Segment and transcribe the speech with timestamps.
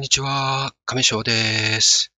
[0.00, 2.10] こんにちは、亀翔です。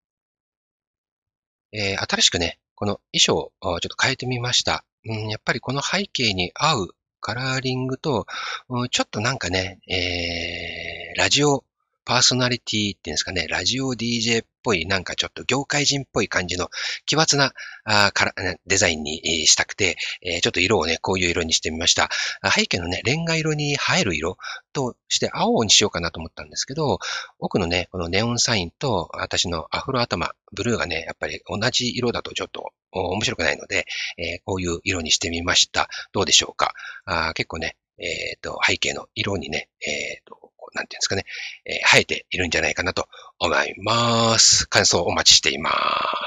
[1.73, 4.85] えー、新しくね、この衣装をちょっと変えてみました。
[5.03, 8.25] うん、やっぱりこの背景に合うカラーリングと、
[8.69, 11.65] うん、ちょっとなんかね、えー、ラジオ
[12.05, 16.69] パーソナリティっていうんですかね、ラジオ DJ っぽい、なんかちょっと業界人っぽい感じの
[17.05, 17.53] 奇抜な
[17.85, 18.33] あから
[18.65, 22.09] デザインにしたくて、えー、ちょっと色をね、こういう色にしてみました。
[22.55, 24.37] 背景のね、レンガ色に映える色
[24.73, 26.99] として青にしようかなと思ったんですけど、
[27.39, 33.85] 奥のね、このネオンサインと私のアフロ頭、ブルーがね、やっぱり同じ色だとちょっと面白くないので、
[34.17, 35.89] えー、こういう色にしてみました。
[36.11, 36.73] どうでしょうか？
[37.05, 41.25] あ結構ね、えっ、ー、と、背景の色にね、えっ、と、なんていうんですかね、
[41.65, 43.07] えー、生えているんじゃないかなと
[43.39, 44.67] 思います。
[44.67, 45.71] 感想をお待ちしていま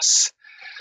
[0.00, 0.36] す。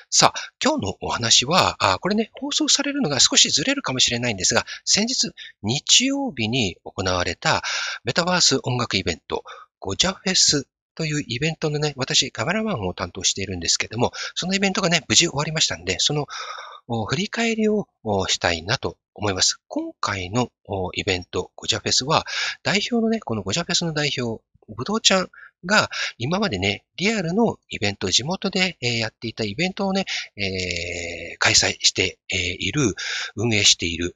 [0.09, 7.63] さあ、今日のお話は、あこれね、放送されるのが少しずれるかもしれないんですが、先日、日曜日に行われた
[8.03, 9.43] メタバース音楽イベント、
[9.79, 16.27] ゴジャフェスというイベントのね、私、カメラマンを担当しているんですけども、そのイベントがね、無事終わりましたんで、その
[16.87, 17.87] 振り返りを
[18.27, 19.59] したいなと思います。
[19.67, 20.49] 今回の
[20.93, 22.25] イベント、ゴジャフェスは、
[22.63, 24.43] 代表のね、このゴジャフェスの代表、
[24.75, 25.29] ぶどうちゃん
[25.65, 30.05] が今までね、リアルのイベント、地元でやっていたイベントをね、
[30.35, 32.93] えー、開催している、
[33.35, 34.15] 運営している、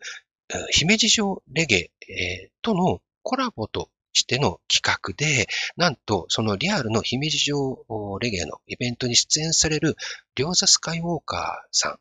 [0.72, 7.86] 姫路城レゲエとのコラボとしての企画で、なんとそのリアルの姫路城
[8.20, 9.95] レゲエのイベントに出演される、
[10.36, 12.00] りょうざスカイウォーカーさん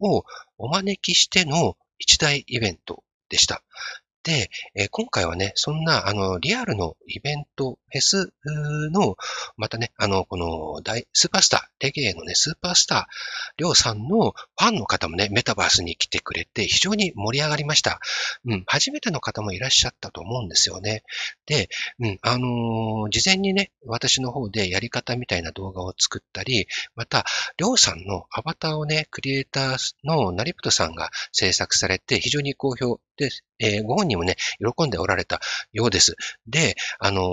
[0.00, 0.24] を
[0.58, 3.62] お招きしての一大イベントでした。
[4.22, 8.32] で、え、今回はね、そんな、あの、リアルのイベント、フェス
[8.92, 9.16] の、
[9.56, 13.04] またね、あの、この大、スーパースター、レゲエのね、スーパースター、
[13.56, 18.00] りょうさんのファンの方もね、メタバースに来てくれて、非常に盛り上がりました。
[18.46, 21.02] うん、初めての方もいらっしゃったと思うんですよね。
[21.46, 21.68] で、
[21.98, 27.24] うん、あのー、事前にね、私の方でやり方みたいな動画を作ったり、また、
[27.56, 35.40] りょうさんのアバターをね、クリエイターのナリプトさんが制作されて、非常に好評で、えー、ご本人もね、喜んでおられた
[35.72, 36.16] ようです。
[36.46, 37.24] で、あのー、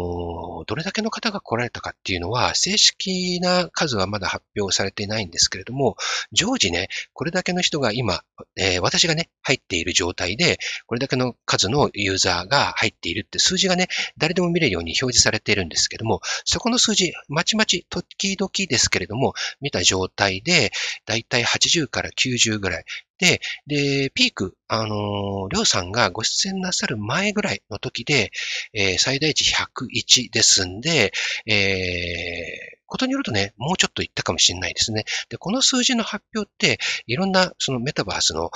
[0.67, 5.95] どれだけの方が来られたかっていうのは、正式な数はまだ発表されていないんですけれども、
[6.31, 8.21] 常時ね、これだけの人が今、
[8.55, 13.87] えー、私がね、入っている状態で、これだけの数のユーザーが入っているって数字がね、
[14.17, 20.71] 誰でも見れるように表示されているんですけども、そこの数字、まちまち、時々ですけれども、見た状態で、
[21.05, 22.85] だいたい80から90ぐらい。
[23.19, 28.31] で、で、ピーク、あの、りょうさんがご出演なさる前ぐらいの時で、
[28.73, 31.11] えー、最大値101ですんで、
[31.45, 35.05] えー、ことによるとね、もうちょっと言ったかもしれないですね。
[35.29, 38.49] で、この数字の発表って、いろんなそのメタバースの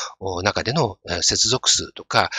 [0.43, 2.31] 中での接続数とか、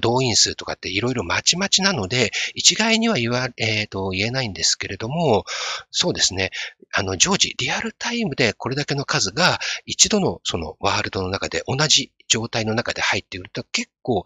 [0.00, 5.44] 動員数とかっていろいろまちまちなので、一概には言わ、えー、と言えないんですけれども、
[5.90, 6.50] そうですね、
[6.92, 14.24] あの、常時、リアルタイムでこれだけの数が一度のそのワールドの中で同じ状態の中で入っていると結構、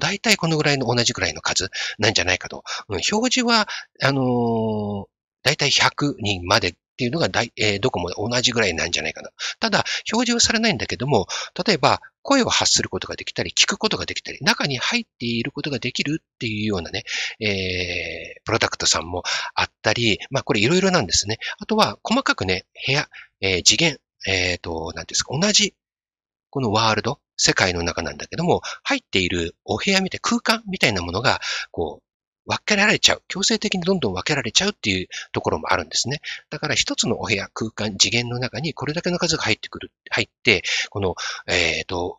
[0.00, 2.64] 大体このぐらいの同じぐらいの数なんじゃないかと。
[2.88, 3.68] うん、表示は、
[4.02, 5.13] あのー
[5.44, 9.30] だいたい100人までっていうのがだい、えー、どこも同じぐらいなんじゃないかな。
[9.58, 11.26] ただ、表示はされないんだけども、
[11.66, 17.04] 例えば、声を発することができたり、聞くことができたり、中に入っていることができるっていうようなね、
[17.40, 19.24] えー、プロダクトさんも
[19.54, 21.38] あったり、まあこれいろいろなんですね。
[21.58, 23.08] あとは、細かくね、部屋、
[23.40, 25.74] えー、次元、えっ、ー、と、なんですか、同じ、
[26.50, 31.40] このワールド、世界の中なんだけども、入っているお部屋みたい、空間みたいなものが、
[31.72, 32.04] こう、
[32.46, 33.22] 分けられちゃう。
[33.28, 36.20] 強制的にどんどん分けられちゃうっていうところもあるんですね。
[36.50, 41.14] だから一つのお部屋、空間、次元の中にこれだけの数が入ってくる、入って、この、
[41.46, 42.18] えっ、ー、と、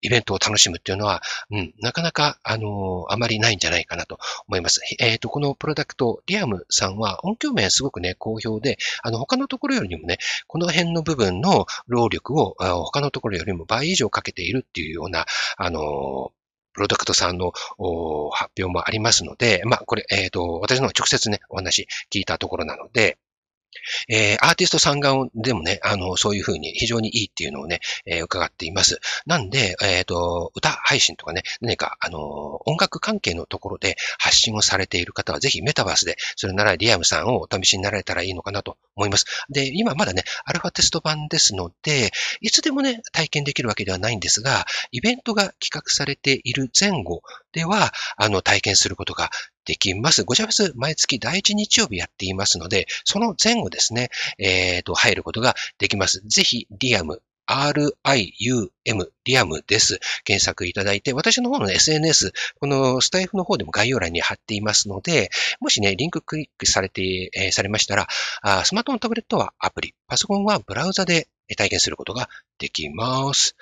[0.00, 4.80] イベントを楽しむっていうのは、うん、なかなか、あのー、あまりないんじゃないかなと思います。
[5.00, 16.37] えっ、ー、と、このプロダクト、リアムさんは音響面すごくね、好評で、あの、他のところよりもね、この辺の部分の労力を他のところよりも倍以上かけているっていうような、あのー
[16.78, 17.50] プロダクトさんの
[18.30, 23.18] 発表もありますので、まあ、これ、えっ、ー、と、私の直接ね、お話聞いたところなので、
[24.08, 29.00] えー、アーティストさん側でもね、あの、そういうふうに非常にいいっていうのをね、えー、伺っています。
[29.26, 32.18] なんで、えっ、ー、と、歌配信とかね、何か、あの、
[32.68, 39.26] 音楽関係のところで発信をされている方は、ぜひメタバースで、それならリアムさんをお試しになられたらいいのかなと思います。
[39.50, 42.10] で、今まだね、アルファテスト版ですので、
[42.40, 47.22] いつでもね、体験できるわけではないんですが、イベントが企画されている前後
[47.52, 49.30] では、あの、体験することが
[49.64, 50.24] できます。
[50.24, 56.20] ゴジャフェス毎月第1日曜日やっていますので、その前後ですね、えっ、ー、と、入ることができます。
[56.26, 59.98] ぜひ、リアム R-I-U-M、リアムです。
[60.24, 68.06] 検索いただいて、私の方の SNS、このスタイフの方でも概要欄に貼っていますので、もしね、リンククリックされて、えー、されましたら
[68.42, 72.28] あ、スマートフォンタブレットはアプリ、パソコンはブラウザで体験することが
[72.58, 73.56] できます。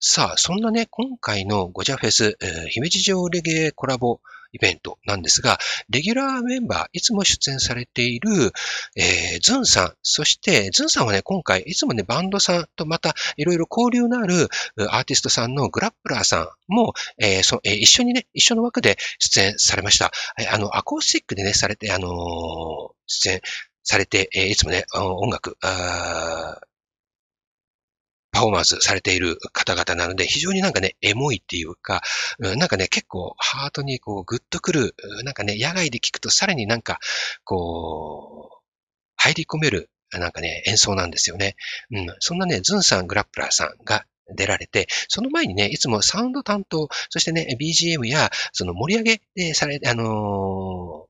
[0.00, 4.20] さあ、そんなね、今回のゴジャフェス、えー、姫路城レゲエコラボ
[4.52, 5.58] イベントなんですが、
[5.88, 8.52] レギュラーメンバー、いつも出演されている、
[8.96, 14.48] えー、ズンさん、そして、ズンさんはね、今回、いつもね、バンドさんとまた、いろいろ交流のある
[14.90, 20.10] アーティストさんのグラップラーさんも、えーそえー、一緒にね、一緒の枠で出演されました。
[20.38, 22.12] えー、あの、アコースティックでね、されて、あのー、
[23.06, 23.40] 出演
[23.82, 26.60] されて、えー、いつもね、音楽、あ
[28.32, 32.02] パフォーマンスされている方々なので、非常になんかね、エモいっていうか、
[32.38, 34.94] なんかね、結構ハートにこうグッとくる、
[35.24, 36.98] なんかね、野外で聞くとさらになんか、
[37.44, 38.60] こう、
[39.16, 41.56] 入り込める、なんかね、演奏なんですよね。
[41.90, 42.06] うん。
[42.20, 44.04] そんなね、ズンさん、グラップラーさんが
[44.34, 50.06] 出られて、その前にね、いつもサウンド担当、そしてね、BGM や、その盛り上げでされ、あのー、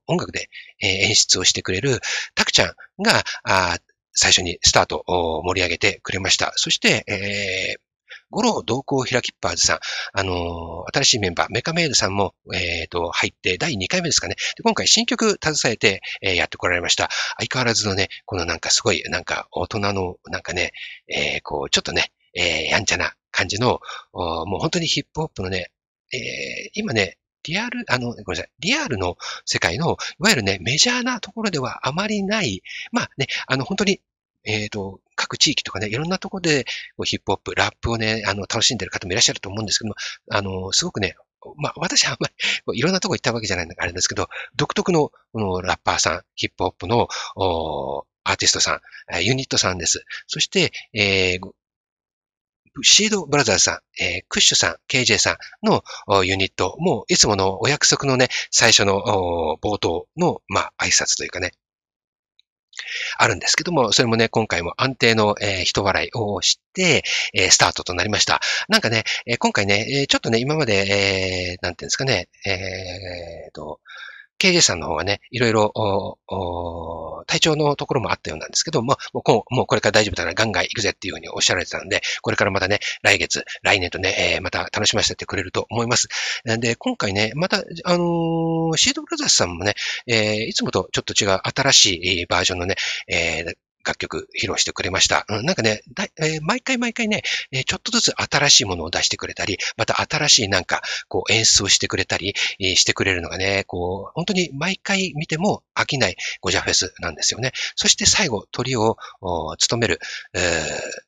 [0.07, 1.99] 音楽で、演出をしてくれる、
[2.35, 3.77] タクちゃんが、あ
[4.13, 6.53] 最初にスタートを盛り上げてくれました。
[6.55, 7.91] そして、えー
[8.31, 9.79] 五郎同行ひらきっぱーずさん、
[10.13, 14.35] あのー、新しいメンバー、メカメイドさんも、えっ、ー、と、入って第2回目ですかね。
[14.55, 17.09] で今回新曲携えて、えー、やってこられました。
[17.37, 20.71] 相変わらずのね、このなんかすごい、なんか大人の、なんかね、
[21.07, 23.81] えー、こう、ちょっとね、えー、やんちゃな感じの、
[24.13, 25.71] もう本当にヒップホップのね、
[26.13, 32.61] えー、今ね、リアル、あの、ごめんなさい、リアルの世界の、いわゆるね、メジャーなところではあまりない、
[32.91, 34.01] まあね、あの、本当に、
[34.43, 36.65] えっ、ー、と、各地域とかね、いろんなところで
[37.03, 39.95] ヒップホップ、ラップをね、あの、楽しんでる方もいらっしゃると思うんですけども、
[40.31, 41.15] あの、すごくね、
[41.57, 42.27] まあ、私はあんま
[42.73, 47.07] り、いろんなとこ行ったわけじゃないのがあれですけど、独特の、このラッパーさん、ヒップホップの、
[48.23, 48.81] アーティストさ
[49.13, 50.05] ん、ユニットさんです。
[50.27, 51.51] そして、えー、
[52.83, 55.83] シードブラザーズさん、えー、クッシュさん、KJ さんの
[56.23, 61.51] ユニットも、いつものお約束のね、最初の冒頭の、まあ、挨拶というかね、
[63.17, 67.03] あるんですけども、それもね、今回も安定の、えー、人笑いをして、
[67.33, 68.39] えー、スタートとなりました。
[68.69, 73.79] なんかね、えー、今回ね、え、ちょっとね、今まで、えー、なんていうんですかね、えー、と、
[74.41, 76.17] KJ さんの方がね、いろいろ、
[77.27, 79.17] 体調のところもあったようなんですけど、もう、
[79.53, 86.07] もうこれから大丈夫だな、ガンガン行くぜっていうふうにおっしゃられてたんで、これからまたね、来月、来年とね、えー、また楽しませてくれると思います。
[86.43, 89.75] なんで、今回ね、また、あのー、シードブラザーズさんもね、
[90.07, 92.75] えー、いつもとちょっと違う新しいバージョンのね、
[93.07, 93.53] えー、
[93.85, 95.25] 楽曲披露してくれました。
[95.29, 95.81] うん、なんかね、
[96.17, 107.51] えー、毎回毎回ね、え、ちょっとずつ新しいものを出してくれたり、また新しいなんか、こう演出をしてくれたり、え、してくれるのがね、こう、本当に毎回見ても飽きないゴジャフェスなんですよね。
[107.75, 108.97] そして最後、鳥を
[109.57, 109.99] 務める、
[110.33, 110.43] えー、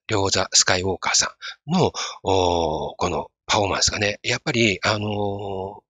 [0.08, 1.36] 両座スカイウォーカーさ
[1.68, 1.92] んの、
[2.22, 5.84] このパフォーマンスがね、やっぱり、あのー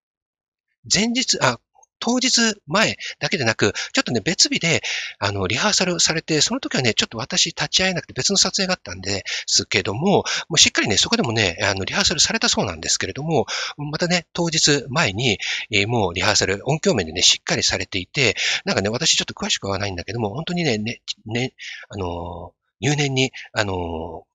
[0.92, 1.60] 前日、あ、
[2.04, 4.82] 当日前だけでなく、ちょっとね、別日で、
[5.20, 13.46] あの、リハーサルされて、その時はね、ちょっと私立ち会えなくて別の撮影があったんですけども、もうしっかりね、そこでもね、あの、リハーサルされたそうなんですけれども、
[13.78, 15.40] またね、当日前に、
[15.72, 18.36] えー、もうリハーサル、音響面でね、しっかりされていて、
[18.66, 21.54] なんかね、私ちょっと詳しくはないんだけども、本当にね、ね、ね、
[21.88, 22.52] あの
[22.82, 24.26] 入念に、あの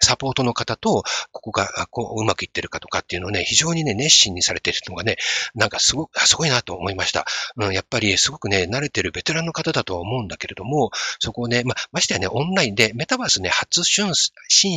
[0.00, 1.02] サポートの方と、
[1.32, 5.16] ここがこううまくいってるかとかっていうのをね、非常にね、熱心にされてるのがね、
[5.54, 7.26] なんかすごく、すごいなと思いました。
[7.56, 14.14] うん、やっぱりすごくね、慣れてるベテランの方だとは思うんだけれども、そこをね、まましてやね、オンラインでメタバースね、初進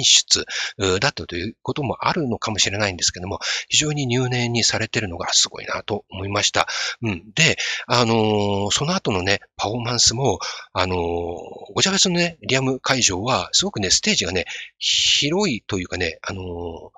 [0.03, 0.45] 出
[0.99, 6.67] だったということもあるのかもしれないんですけども、非常に入念にされてるのがすごいなと思いました。
[7.01, 7.31] うん。
[7.35, 10.39] で、あのー、その後のね、パフォーマンスも、
[10.73, 10.97] あのー、
[11.73, 14.45] ごちゃべスのね、リアム会場は、すごくね、ステージがね、
[15.09, 16.91] 広いというかね、あの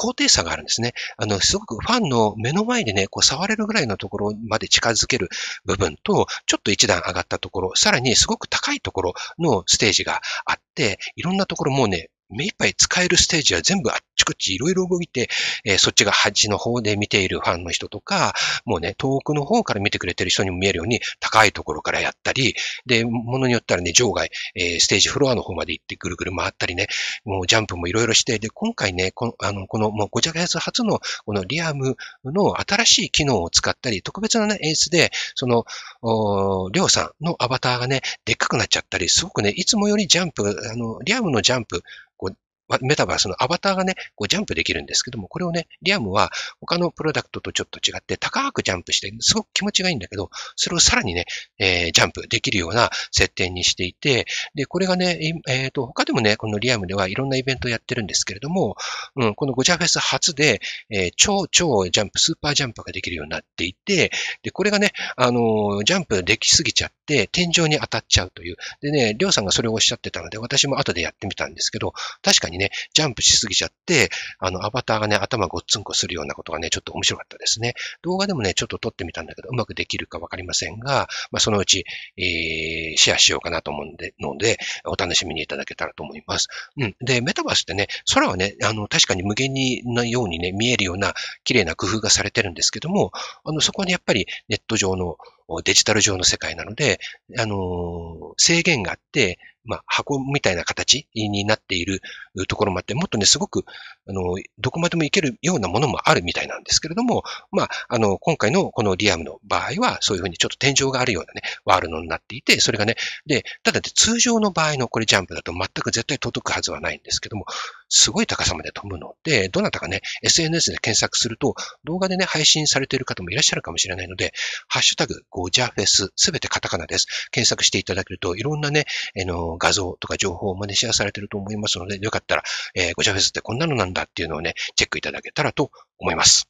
[0.00, 0.92] 高低差があるんですね。
[1.16, 5.28] あの、すごくファンの目の前でね、こう触れるぐらいのところまで近づける
[5.64, 15.30] 部分と、ちょっと一段上がったところ、さらにすごく高いところのステージがあって、いろんなところもうね、目いっぱい使えるステージは全部あっちこちいろいろ動いて、
[15.64, 18.34] えー、そっちが端の方で見ているファンの人とか、
[18.66, 26.88] もうね、遠くの方から見てくれてる人にも見えるように、高いところからやったり、で、ものによったらね、場外、えー、ステージフロアの方まで行ってぐるぐる回ったりね、
[27.24, 35.64] もうジャンプもいろいろして、で、今回ね、この、あの、この、もうごちゃがやつ初の、このリアムの新しい機能を使ったり、特別なね、演出で、その、
[36.02, 41.82] おりょうさんのアバターがね、でっかくなっちゃったり、すごくね、いつもよりジャンプ、あの、リアムのジャンプ、
[42.16, 42.36] こう
[42.82, 51.24] メタバースのアバターがね、こうジャンプできるんですけども、これをね、リアムは他のプロダクトとちょっと違って高くジャンプして、すごく気持ちがいいんだけど、それをさらにね、
[51.58, 58.76] えー、ジャンプできるような設定にしていて、で、これがね、えっ、ー、と、他でもね、このリアムではいろんなイベントをやってるんですけれども、
[59.16, 60.60] うん、このゴジャフェス初で、
[60.90, 64.10] えー、超超ジャンプ、スーパージャンプができるようになっていて、
[64.42, 68.56] で、これがね、あのジャンプできすぎちゃって、天井に当たっちゃうという。
[68.80, 77.74] でね、りょうさんがそれをおっしゃってたので、私も後でやってみたんですけど、確かにね、ジャンプしすぎちゃって、あの、アバターがね、頭ごっつんこするようなことがね、ちょっと面白かったですね。
[78.02, 81.84] 動画でもね、ちょっと撮ってみたんだけど、うまくできるかわかりませんが、まあ、そのうち、
[82.16, 86.48] えー、シェアしようかなと思うんで、ので、お楽しみにいただけたらと思います。
[86.76, 86.96] うん。
[87.00, 93.12] で、メタバースってね、空はね、あの、確かに無限になようにね、見えるような綺麗な工夫がされてるんですけども、
[93.44, 95.16] あの、そこにやっぱりネット上の
[95.64, 97.00] デジタル上の世界なので、
[97.38, 102.00] あの、制限があって、まあ、箱みたいな形になっている
[102.48, 103.64] ところもあって、もっとね、すごく、
[104.08, 104.22] あの、
[104.58, 107.22] どこまでもいけるようなものもあるみたいなんですけれども、
[107.52, 112.96] まあ、あの、今回のこのリアムの場合は、そういうふうにちょっと天井があるようなね、ワールドになっていて、それがね、
[113.26, 117.44] で、ただで通常の場合のこれジャンプだと全く絶対届くはずはないんですけども、
[117.88, 121.54] すごい高さまで飛ぶので、どなたかね、SNS で検索すると、
[121.84, 124.32] 動画でね、配信されている方もいらっしゃるかもしれないので、
[124.68, 127.06] ハッシュタグ、ゴジャフェス、すべてカタカナです。
[127.30, 128.84] 検索していただけると、いろんなね、
[129.20, 132.42] あの、画像とか情報もね、シェアされていると思いますので、よかったら、
[132.74, 136.48] えー、ゴジャフェスってこんなのなんだっていうのをね、チェックいただけたらと思います。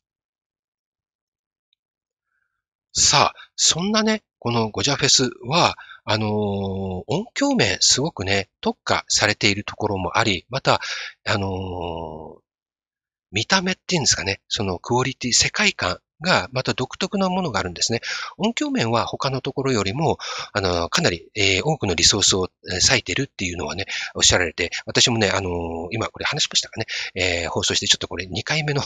[2.93, 6.31] さあ、そんなね、このゴジャフェスは、あのー、
[7.07, 10.81] 音響面すごくね、特化されているところもあり、また、
[11.27, 12.41] あのー、
[13.31, 18.01] 見た目っていうんですかね、そのクオリティ、世界観がまた独特なものがあるんですね。
[18.37, 20.19] 音響面は他のところよりも、
[20.53, 28.83] あの、かなり、えー、多くのリソースを割いてるっていうのはね、おっしゃられて、私もね、あの、今これ話しましたかね、えー、放送してちょっとこれ2回目の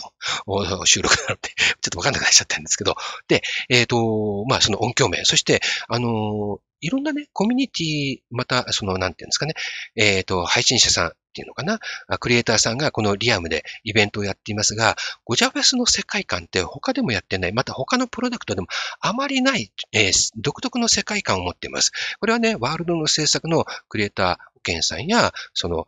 [0.84, 2.96] 収録なので、ちょっとわかんなくなっちゃったんですけど、
[3.28, 9.54] で、えっ、と、まあその音響面、そして、あの、いろんなね、コミュニティ、また、その、なんていうんですかね、
[9.94, 11.80] えっ、と、配信者さんっていうのかな、
[12.18, 18.66] クリエイターさんがこのリアムでイベントをやっていますが、ゴジャフェスの世界観って他でもやってない、また他のプロダクトでも
[19.00, 21.92] あまりない、えー、独特の世界観を持っています。
[22.20, 25.86] これはね、ワールドの制作のクリエイター、保険さんや、その、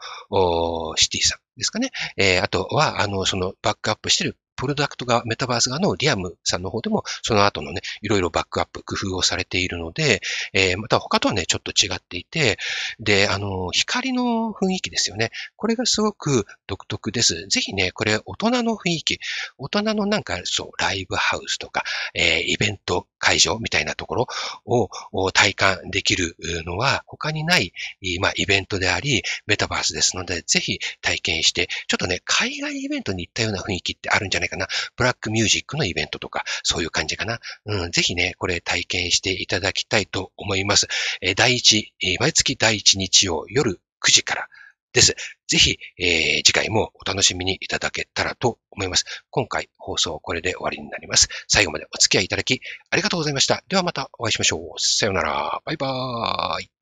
[0.97, 1.91] シティさんですかね。
[2.17, 10.21] えー、あとは、あの、そのバックアップしてるプロダクトが、メタバース側のリアムさんの方でも、その後のね、いろいろバックアップ、工夫をされているので、
[10.53, 12.59] えー、また他とはね、ちょっと違っていて、
[13.01, 15.31] で、あの、光の雰囲気ですよね。
[15.57, 17.47] これがすごく独特です。
[17.49, 19.19] ぜひね、これ、大人の雰囲気、
[19.59, 21.85] 大人のなんか、そう、ライブハウスとか、
[22.15, 24.27] えー、イベント会場みたいなところ
[24.65, 24.89] を
[25.33, 27.73] 体感できるのは、他にない、
[28.21, 34.69] まあ、イベントであり、メタバースですので、ぜひ体験して、ちょっとね、海外イベントに行ったような雰囲気ってあるんじゃないないかな。
[34.97, 37.41] ブラックミュージックのイベントとか、そういう感じかな。
[37.67, 40.87] うん、ぜひね、これ体験していただきたいと思います。
[41.21, 41.85] え第1、
[42.21, 44.49] 毎月第1日曜夜9時から
[44.93, 45.17] です。
[45.49, 49.05] ぜひ、えー、次回もお楽しみにいただけたらと思います。
[49.31, 51.29] 今回放送これで終わりになります。
[51.49, 52.61] 最後までお付き合いいただき
[52.91, 53.63] ありがとうございました。
[53.69, 54.81] ではまたお会いしましょう。
[54.81, 55.61] さようなら。
[55.65, 56.74] バイバーイ。